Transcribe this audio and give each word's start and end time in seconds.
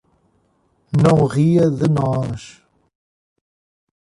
Não 1.01 1.25
ria 1.27 1.69
de 1.69 1.87
nós! 1.87 2.39